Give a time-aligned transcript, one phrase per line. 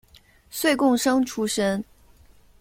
[0.49, 1.85] 岁贡生出身。